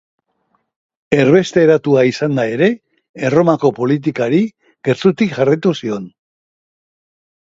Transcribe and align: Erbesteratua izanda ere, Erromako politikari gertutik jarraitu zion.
Erbesteratua 1.23 2.05
izanda 2.11 2.45
ere, 2.53 2.69
Erromako 3.29 3.71
politikari 3.81 4.41
gertutik 4.89 5.37
jarraitu 5.41 5.75
zion. 5.83 6.09